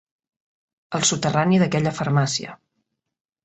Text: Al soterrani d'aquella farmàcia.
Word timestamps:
Al 1.01 1.05
soterrani 1.11 1.61
d'aquella 1.65 1.95
farmàcia. 2.01 2.59